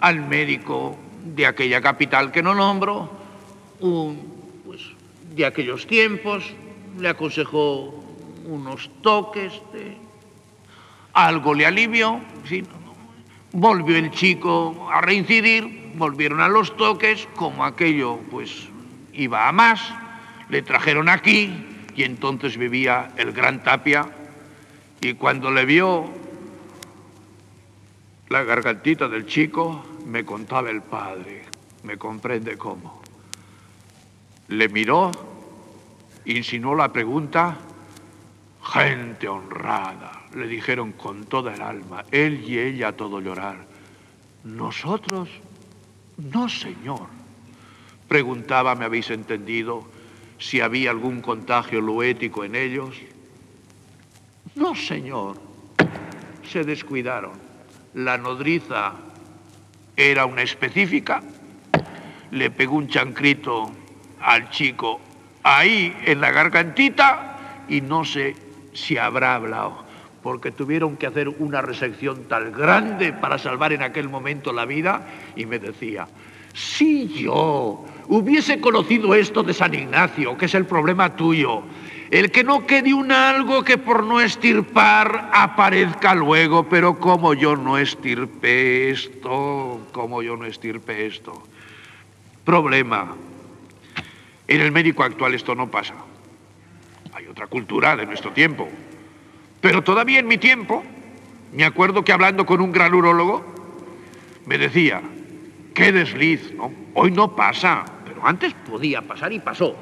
[0.00, 3.10] al médico de aquella capital que no nombro,
[3.80, 4.82] un, pues,
[5.34, 6.44] de aquellos tiempos,
[6.98, 8.04] le aconsejó
[8.44, 9.96] unos toques, de,
[11.14, 12.20] algo le alivió,
[13.56, 18.68] Volvió el chico a reincidir, volvieron a los toques, como aquello pues
[19.12, 19.80] iba a más,
[20.48, 21.54] le trajeron aquí
[21.94, 24.08] y entonces vivía el gran Tapia
[25.00, 26.10] y cuando le vio
[28.28, 31.44] la gargantita del chico, me contaba el padre,
[31.84, 33.02] me comprende cómo.
[34.48, 35.12] Le miró,
[36.24, 37.56] insinuó la pregunta,
[38.64, 43.66] gente honrada, le dijeron con toda el alma, él y ella todo llorar.
[44.44, 45.28] Nosotros,
[46.16, 47.06] no, señor.
[48.08, 49.84] Preguntaba, ¿me habéis entendido?
[50.38, 52.96] Si había algún contagio luético en ellos.
[54.54, 55.36] No, señor.
[56.50, 57.32] Se descuidaron.
[57.94, 58.94] La nodriza
[59.96, 61.22] era una específica.
[62.30, 63.70] Le pegó un chancrito
[64.20, 65.00] al chico
[65.42, 68.43] ahí en la gargantita y no sé
[68.74, 74.08] si habrá hablado porque tuvieron que hacer una resección tan grande para salvar en aquel
[74.08, 75.06] momento la vida,
[75.36, 76.08] y me decía,
[76.54, 81.62] si yo hubiese conocido esto de San Ignacio, que es el problema tuyo,
[82.10, 87.54] el que no quede un algo que por no estirpar aparezca luego, pero como yo
[87.54, 91.42] no estirpe esto, como yo no estirpe esto.
[92.46, 93.14] Problema.
[94.48, 95.94] En el médico actual esto no pasa.
[97.14, 98.68] Hay otra cultura de nuestro tiempo.
[99.60, 100.82] Pero todavía en mi tiempo,
[101.52, 103.44] me acuerdo que hablando con un gran urólogo,
[104.46, 105.00] me decía,
[105.74, 106.72] qué desliz, ¿no?
[106.94, 109.76] Hoy no pasa, pero antes podía pasar y pasó.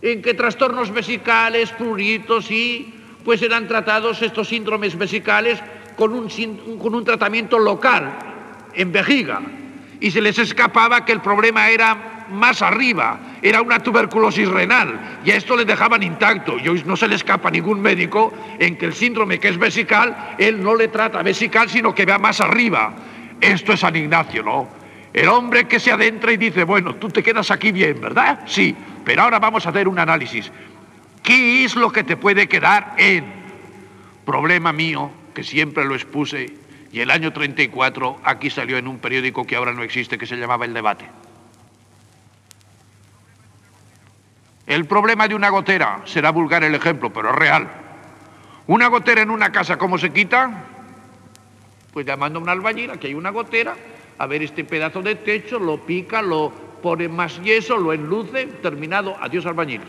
[0.00, 5.62] En que trastornos vesicales, pruritos y pues eran tratados estos síndromes vesicales
[5.94, 6.30] con un,
[6.78, 8.12] con un tratamiento local,
[8.72, 9.42] en vejiga.
[10.00, 15.30] Y se les escapaba que el problema era más arriba, era una tuberculosis renal y
[15.30, 18.76] a esto le dejaban intacto y hoy no se le escapa a ningún médico en
[18.76, 22.40] que el síndrome que es vesical, él no le trata vesical sino que va más
[22.40, 22.94] arriba.
[23.40, 24.68] Esto es San Ignacio, ¿no?
[25.12, 28.40] El hombre que se adentra y dice, bueno, tú te quedas aquí bien, ¿verdad?
[28.46, 30.52] Sí, pero ahora vamos a hacer un análisis.
[31.22, 33.24] ¿Qué es lo que te puede quedar en?
[34.24, 36.54] Problema mío, que siempre lo expuse,
[36.92, 40.36] y el año 34 aquí salió en un periódico que ahora no existe, que se
[40.36, 41.06] llamaba El Debate.
[44.70, 47.68] El problema de una gotera, será vulgar el ejemplo, pero es real.
[48.68, 50.62] Una gotera en una casa, ¿cómo se quita?
[51.92, 53.74] Pues llamando a un albañil, aquí hay una gotera,
[54.16, 56.52] a ver este pedazo de techo, lo pica, lo
[56.84, 59.80] pone más yeso, lo enluce, terminado, adiós albañil.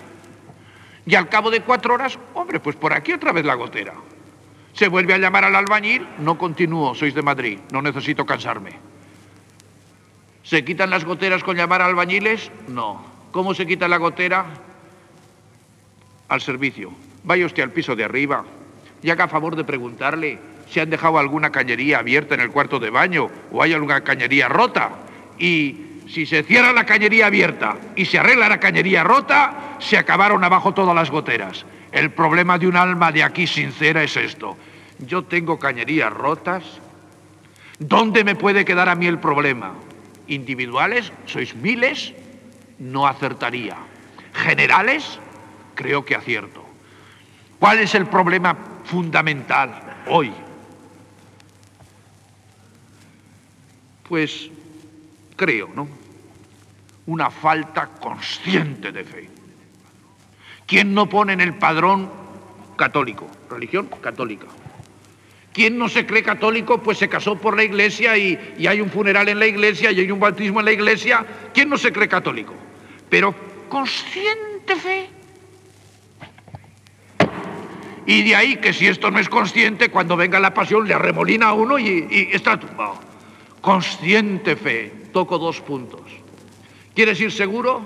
[1.06, 3.94] Y al cabo de cuatro horas, hombre, pues por aquí otra vez la gotera.
[4.74, 8.72] Se vuelve a llamar al albañil, no continúo, sois de Madrid, no necesito cansarme.
[10.42, 12.50] ¿Se quitan las goteras con llamar a albañiles?
[12.68, 13.06] No.
[13.30, 14.71] ¿Cómo se quita la gotera?
[16.32, 16.92] Al servicio.
[17.24, 18.44] Vaya usted al piso de arriba
[19.04, 22.90] y haga favor de preguntarle si han dejado alguna cañería abierta en el cuarto de
[22.90, 24.90] baño o hay alguna cañería rota.
[25.38, 30.44] Y si se cierra la cañería abierta y se arregla la cañería rota, se acabaron
[30.44, 31.66] abajo todas las goteras.
[31.92, 34.58] El problema de un alma de aquí sincera es esto.
[35.00, 36.64] Yo tengo cañerías rotas,
[37.82, 39.74] ¿Dónde me puede quedar a mí el problema?
[40.28, 42.14] Individuales, sois miles,
[42.78, 43.76] no acertaría.
[44.34, 45.18] Generales,
[45.76, 46.66] creo que acierto.
[47.60, 48.56] ¿Cuál es el problema
[48.86, 50.32] fundamental hoy?
[54.08, 54.50] Pues
[55.36, 55.88] creo, ¿no?
[57.06, 59.30] Una falta consciente de fe.
[60.66, 62.10] ¿Quién no pone en el padrón
[62.78, 63.28] católico?
[63.50, 64.48] Religión católica.
[65.54, 66.82] ¿Quién no se cree católico?
[66.82, 70.12] Pues se casó por la iglesia y, hay un funeral en la iglesia y hay
[70.12, 71.26] un bautismo en la iglesia.
[71.54, 72.54] ¿Quién no se cree católico?
[73.10, 73.36] Pero
[73.68, 75.10] consciente fe.
[78.12, 81.48] Y de ahí que si esto no es consciente, cuando venga la pasión le arremolina
[81.48, 83.00] a uno y, está tumbado.
[83.62, 84.92] Consciente fe.
[85.14, 86.02] Toco dos puntos.
[86.94, 87.86] ¿Quieres ir seguro?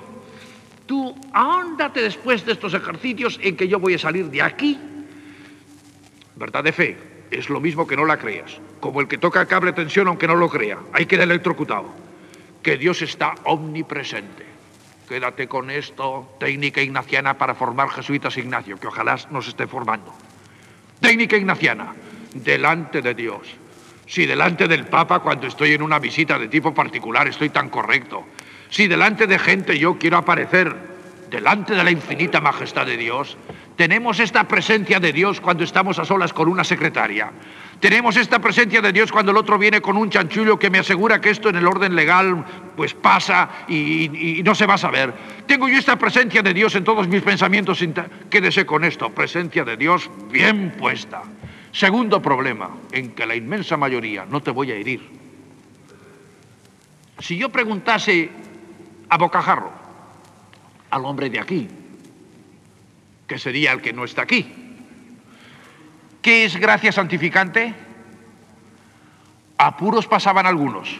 [0.88, 4.80] Tú ahóndate después de estos ejercicios en que yo voy a salir de aquí.
[6.36, 6.98] Verdad de fe,
[7.30, 10.34] es lo mismo que no la creas, como el que toca cable tensión aunque no
[10.34, 11.94] lo crea, hay que electrocutado.
[12.64, 14.55] Que Dios está omnipresente.
[15.08, 20.12] Quédate con esto, técnica ignaciana para formar jesuitas Ignacio, que ojalá nos esté formando.
[21.00, 21.94] Técnica ignaciana,
[22.34, 23.48] delante de Dios.
[24.08, 28.26] Si delante del Papa cuando estoy en una visita de tipo particular estoy tan correcto.
[28.70, 30.76] Si delante de gente yo quiero aparecer
[31.30, 33.38] delante de la infinita majestad de Dios,
[33.76, 37.32] tenemos esta presencia de Dios cuando estamos a solas con una secretaria.
[37.80, 41.20] Tenemos esta presencia de Dios cuando el otro viene con un chanchullo que me asegura
[41.20, 42.46] que esto en el orden legal
[42.76, 45.14] pues pasa y, no se va a saber.
[45.46, 47.84] Tengo yo esta presencia de Dios en todos mis pensamientos.
[48.30, 51.24] Quédese con esto, presencia de Dios bien puesta.
[51.72, 55.02] Segundo problema, en que la inmensa mayoría, no te voy a herir.
[57.20, 58.30] Si yo preguntase
[59.10, 59.72] a bocajarro,
[60.90, 61.68] al hombre de aquí,
[63.28, 64.65] que sería el que no está aquí.
[66.26, 67.72] ¿Qué es gracia santificante?
[69.60, 71.00] Apuros pasaban algunos.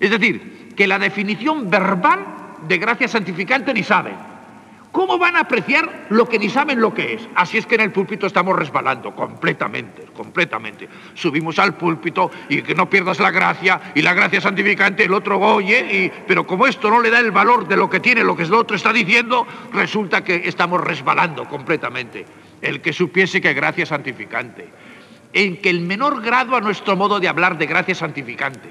[0.00, 2.26] Es decir, que la definición verbal
[2.66, 4.16] de gracia santificante ni saben.
[4.90, 7.28] ¿Cómo van a apreciar lo que ni saben lo que es?
[7.36, 10.88] Así es que en el púlpito estamos resbalando completamente, completamente.
[11.14, 15.38] Subimos al púlpito y que no pierdas la gracia y la gracia santificante, el otro
[15.38, 18.36] oye, y, pero como esto no le da el valor de lo que tiene, lo
[18.36, 22.26] que el otro está diciendo, resulta que estamos resbalando completamente.
[22.62, 24.70] El que supiese que gracia santificante,
[25.32, 28.70] en que el menor grado a nuestro modo de hablar de gracia santificante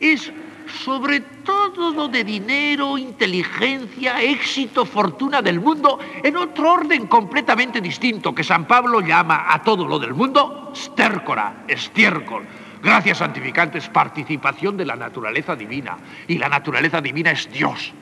[0.00, 0.32] es
[0.68, 8.34] sobre todo lo de dinero, inteligencia, éxito, fortuna del mundo, en otro orden completamente distinto
[8.34, 12.46] que San Pablo llama a todo lo del mundo stércora, estiércol.
[12.82, 15.96] Gracias santificantes, participación de la naturaleza divina.
[16.28, 17.92] Y la naturaleza divina es Dios.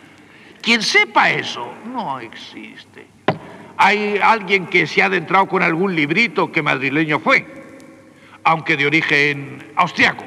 [0.60, 3.15] Quien sepa eso, no existe.
[3.78, 7.46] Hay alguien que se ha adentrado con algún librito que madrileño fue,
[8.44, 10.24] aunque de origen austriaco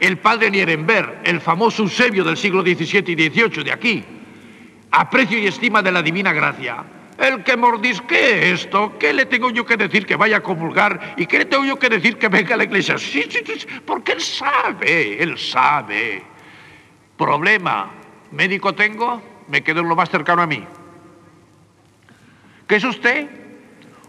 [0.00, 4.04] el padre Nierenberg, el famoso Eusebio del siglo XVII y XVIII de aquí,
[4.90, 6.82] aprecio y estima de la divina gracia.
[7.18, 11.14] El que mordisque esto, ¿qué le tengo yo que decir que vaya a comulgar?
[11.18, 12.96] ¿Y qué le tengo yo que decir que venga a la iglesia?
[12.96, 16.22] Sí, sí, sí, porque él sabe, él sabe.
[17.18, 17.90] Problema,
[18.32, 20.64] médico tengo, me quedo en lo más cercano a mí.
[22.70, 23.26] ¿Qué es usted?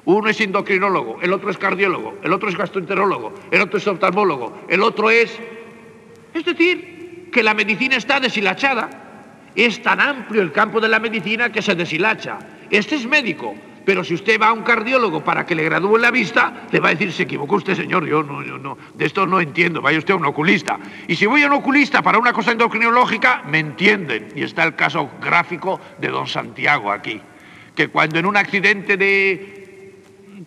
[0.05, 4.65] Uno es endocrinólogo, el otro es cardiólogo, el otro es gastroenterólogo, el otro es oftalmólogo,
[4.69, 5.35] el otro es
[6.31, 9.49] es decir, que la medicina está deshilachada.
[9.55, 12.37] Es tan amplio el campo de la medicina que se deshilacha.
[12.69, 16.11] Este es médico, pero si usted va a un cardiólogo para que le gradúe la
[16.11, 19.25] vista, le va a decir, se equivocó usted, señor, yo no, yo no, de esto
[19.25, 20.77] no entiendo, vaya usted a un oculista.
[21.07, 24.27] Y si voy a un oculista para una cosa endocrinológica, me entienden.
[24.35, 27.19] Y está el caso gráfico de don Santiago aquí,
[27.75, 29.93] que cuando en un accidente de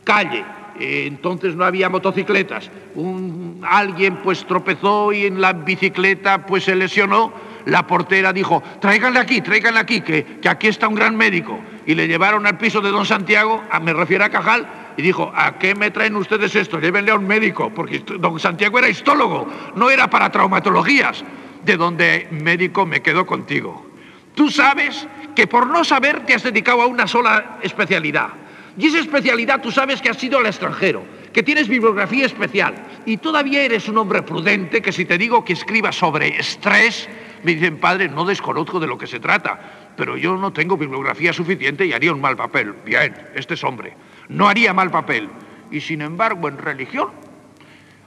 [0.04, 0.44] calle
[0.78, 2.70] eh, entonces no había motocicletas.
[2.94, 7.32] Un, alguien pues tropezó y en la bicicleta pues se lesionó.
[7.66, 11.58] La portera dijo, tráiganle aquí, tráiganle aquí, que, que aquí está un gran médico.
[11.86, 14.66] Y le llevaron al piso de don Santiago, a, me refiero a Cajal,
[14.98, 16.78] y dijo, ¿a qué me traen ustedes esto?
[16.78, 21.24] Llévenle a un médico, porque don Santiago era histólogo, no era para traumatologías,
[21.64, 23.86] de donde médico me quedo contigo.
[24.34, 28.28] Tú sabes que por no saber te has dedicado a una sola especialidad.
[28.76, 32.74] Y esa especialidad tú sabes que has sido al extranjero, que tienes bibliografía especial
[33.06, 37.08] y todavía eres un hombre prudente que si te digo que escribas sobre estrés,
[37.44, 39.60] me dicen, padre, no desconozco de lo que se trata,
[39.96, 42.74] pero yo no tengo bibliografía suficiente y haría un mal papel.
[42.84, 43.94] Bien, este es hombre,
[44.28, 45.28] no haría mal papel.
[45.70, 47.10] Y sin embargo, en religión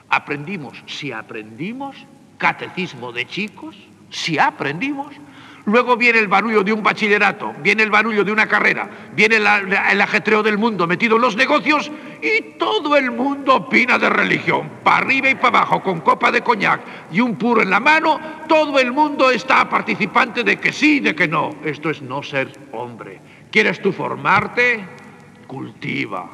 [0.10, 1.96] aprendimos, si aprendimos,
[2.38, 3.76] catecismo de chicos,
[4.10, 5.14] si aprendimos,
[5.68, 10.02] Luego viene el barullo de un bachillerato, viene el barullo de una carrera, viene el
[10.02, 11.92] ajetreo del mundo metido en los negocios
[12.22, 14.70] y todo el mundo opina de religión.
[14.82, 16.80] Para arriba y para abajo, con copa de coñac
[17.12, 21.14] y un puro en la mano, todo el mundo está participante de que sí, de
[21.14, 21.58] que no.
[21.66, 23.20] Esto es no ser hombre.
[23.52, 24.86] ¿Quieres tú formarte?
[25.48, 26.30] Cultiva.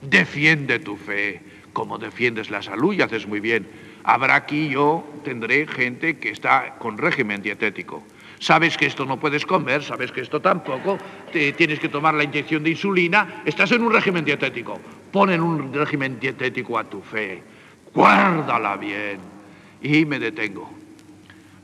[0.00, 1.42] Defiende tu fe.
[1.72, 3.68] Como defiendes la salud y haces muy bien.
[4.04, 8.04] Habrá aquí yo, tendré gente que está con régimen dietético
[8.38, 10.98] sabes que esto no puedes comer, sabes que esto tampoco,
[11.32, 14.78] tienes que tomar la inyección de insulina, estás en un régimen dietético.
[15.12, 17.42] Pon en un régimen dietético a tu fe,
[17.94, 19.18] guárdala bien.
[19.80, 20.70] Y me detengo.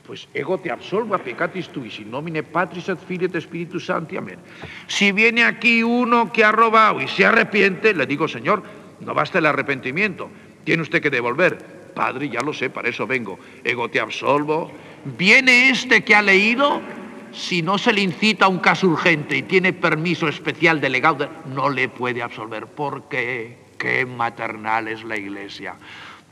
[0.07, 4.17] pues ego te absolvo a pecatis tuis, in nomine Patris et Filii et Spiritus Sancti,
[4.17, 4.39] amén.
[4.87, 8.63] Si viene aquí uno que ha robado y se arrepiente, le digo, Señor,
[9.01, 10.29] no basta el arrepentimiento,
[10.65, 11.83] tiene usted que devolver.
[11.95, 13.39] Padre, ya lo sé, para eso vengo.
[13.63, 14.73] Ego te absolvo.
[15.05, 16.81] Viene este que ha leído,
[17.33, 21.69] si no se le incita a un caso urgente y tiene permiso especial delegado, no
[21.69, 22.67] le puede absolver.
[22.67, 23.59] ¿Por qué?
[23.79, 25.77] Qué maternal es la iglesia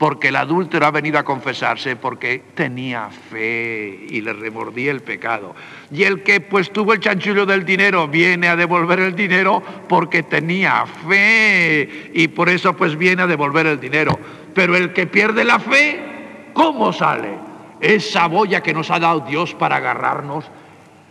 [0.01, 5.53] porque el adúltero ha venido a confesarse porque tenía fe y le remordía el pecado.
[5.91, 10.23] Y el que pues tuvo el chanchullo del dinero viene a devolver el dinero porque
[10.23, 14.17] tenía fe y por eso pues viene a devolver el dinero.
[14.55, 17.35] Pero el que pierde la fe, ¿cómo sale?
[17.79, 20.45] Esa boya que nos ha dado Dios para agarrarnos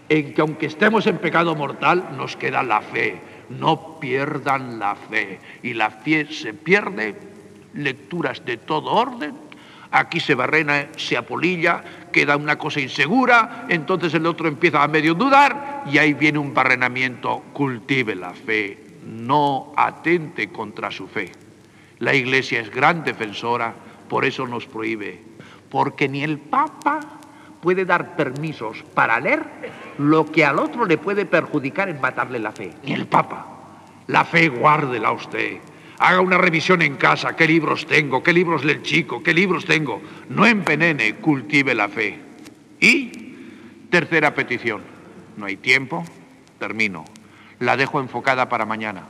[0.08, 3.20] en que aunque estemos en pecado mortal, nos queda la fe.
[3.50, 5.38] No pierdan la fe.
[5.62, 7.29] Y la fe se pierde
[7.74, 9.34] lecturas de todo orden,
[9.90, 15.14] aquí se barrena, se apolilla, queda una cosa insegura, entonces el otro empieza a medio
[15.14, 21.32] dudar y ahí viene un barrenamiento, cultive la fe, no atente contra su fe.
[21.98, 23.74] La Iglesia es gran defensora,
[24.08, 25.22] por eso nos prohíbe,
[25.68, 27.00] porque ni el Papa
[27.60, 29.44] puede dar permisos para leer
[29.98, 33.46] lo que al otro le puede perjudicar en matarle la fe, ni el Papa.
[34.06, 35.58] La fe guárdela usted,
[36.02, 39.66] Haga una revisión en casa, qué libros tengo, qué libros lee el chico, qué libros
[39.66, 40.00] tengo.
[40.30, 42.18] No envenene, cultive la fe.
[42.80, 43.12] Y
[43.90, 44.80] tercera petición,
[45.36, 46.02] no hay tiempo,
[46.58, 47.04] termino.
[47.58, 49.02] La dejo enfocada para mañana.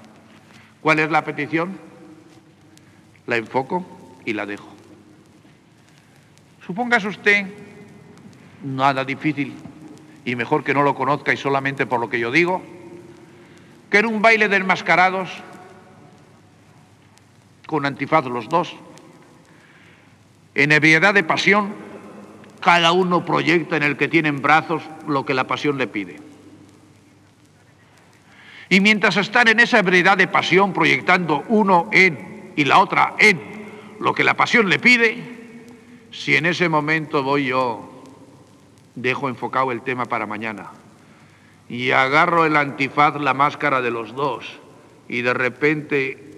[0.80, 1.78] ¿Cuál es la petición?
[3.28, 3.86] La enfoco
[4.24, 4.68] y la dejo.
[6.66, 7.46] Supóngase usted,
[8.64, 9.54] nada difícil,
[10.24, 12.60] y mejor que no lo conozca y solamente por lo que yo digo,
[13.90, 15.30] que en un baile de enmascarados
[17.70, 18.74] con antifaz los dos.
[20.56, 21.72] En ebriedad de pasión,
[22.60, 26.16] cada uno proyecta en el que tiene en brazos lo que la pasión le pide.
[28.70, 33.40] Y mientras están en esa ebriedad de pasión, proyectando uno en y la otra en
[34.00, 35.22] lo que la pasión le pide,
[36.10, 38.02] si en ese momento voy yo,
[38.96, 40.72] dejo enfocado el tema para mañana
[41.68, 44.58] y agarro el antifaz, la máscara de los dos,
[45.08, 46.29] y de repente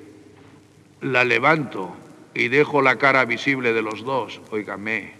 [1.03, 1.94] la levanto
[2.34, 5.12] y dejo la cara visible de los dos, óigame,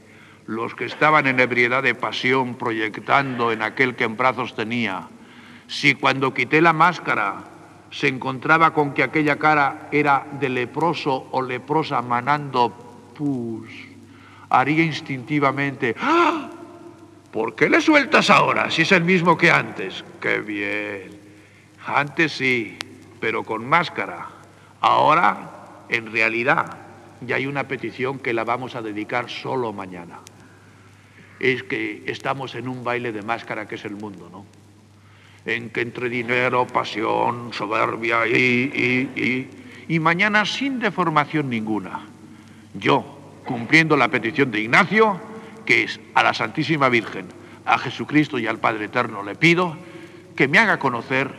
[0.47, 5.09] los que estaban en ebriedad de pasión proyectando en aquel que en brazos tenía,
[5.67, 7.45] si cuando quité la máscara
[7.91, 12.71] se encontraba con que aquella cara era de leproso o leprosa manando
[13.15, 13.69] pus,
[14.49, 16.49] haría instintivamente, ¡Ah!
[17.31, 20.05] ¿por qué le sueltas ahora si es el mismo que antes?
[20.21, 21.21] ¡Qué bien!
[21.85, 22.79] Antes sí,
[23.21, 24.29] pero con máscara.
[24.81, 25.52] Ahora
[25.93, 26.79] en realidad
[27.21, 30.19] ya hay una petición que la vamos a dedicar solo mañana.
[31.39, 34.45] Es que estamos en un baile de máscara que es el mundo, ¿no?
[35.45, 42.01] En que entre dinero, pasión, soberbia y, y, y, y mañana sin deformación ninguna.
[42.75, 45.21] Yo, cumpliendo la petición de Ignacio,
[45.67, 47.27] que es a la Santísima Virgen,
[47.67, 49.77] a Jesucristo y al Padre Eterno le pido
[50.37, 51.31] que me haga conocer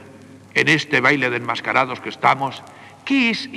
[0.53, 2.61] en este baile de enmascarados que estamos,
[3.05, 3.49] qué es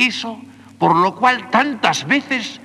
[0.79, 2.61] por lo cual tantas veces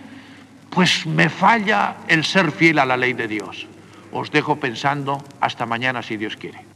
[0.70, 3.68] pues me falla el ser fiel a la ley de Dios.
[4.12, 6.71] Os dejo pensando hasta mañana si Dios quiere.